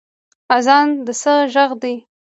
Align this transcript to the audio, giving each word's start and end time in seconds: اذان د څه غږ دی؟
اذان 0.55 0.87
د 1.05 1.07
څه 1.21 1.33
غږ 1.53 1.69
دی؟ 1.81 1.95